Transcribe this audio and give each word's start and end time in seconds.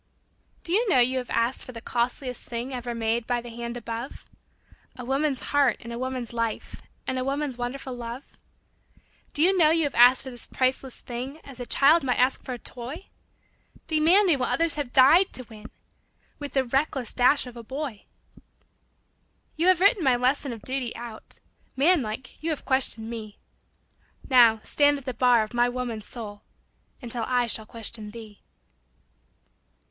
]Do 0.63 0.71
you 0.71 0.89
know 0.89 0.97
you 0.97 1.19
have 1.19 1.29
asked 1.29 1.63
for 1.63 1.73
the 1.73 1.79
costliest 1.79 2.49
thing 2.49 2.73
Ever 2.73 2.95
made 2.95 3.27
by 3.27 3.39
the 3.39 3.51
hand 3.51 3.77
above 3.77 4.25
A 4.95 5.05
woman's 5.05 5.41
heart 5.53 5.77
and 5.79 5.93
a 5.93 5.99
woman's 5.99 6.33
life 6.33 6.81
And 7.05 7.19
a 7.19 7.23
woman's 7.23 7.55
wonderful 7.55 7.93
love? 7.93 8.35
Do 9.33 9.43
you 9.43 9.55
know 9.55 9.69
you 9.69 9.83
have 9.83 9.93
asked 9.93 10.23
for 10.23 10.31
this 10.31 10.47
priceless 10.47 10.99
thing 11.01 11.39
As 11.43 11.59
a 11.59 11.67
child 11.67 12.01
might 12.03 12.17
ask 12.17 12.43
for 12.43 12.53
a 12.53 12.57
toy, 12.57 13.09
Demanding 13.85 14.39
what 14.39 14.49
others 14.49 14.73
have 14.73 14.91
died 14.91 15.33
to 15.33 15.43
win, 15.43 15.69
With 16.39 16.53
the 16.53 16.63
reckless 16.65 17.13
dash 17.13 17.45
of 17.45 17.55
a 17.55 17.61
boy? 17.61 18.05
You 19.55 19.67
have 19.67 19.81
written 19.81 20.03
my 20.03 20.15
lesson 20.15 20.51
of 20.51 20.63
duty 20.63 20.95
out, 20.95 21.37
Man 21.75 22.01
like 22.01 22.41
you 22.41 22.49
have 22.49 22.65
questioned 22.65 23.07
me; 23.07 23.37
Now 24.27 24.61
stand 24.63 24.97
at 24.97 25.05
the 25.05 25.13
bar 25.13 25.43
of 25.43 25.53
my 25.53 25.69
woman's 25.69 26.07
soul 26.07 26.41
Until 27.03 27.23
I 27.27 27.45
shall 27.45 27.67
question 27.67 28.09
thee. 28.09 28.41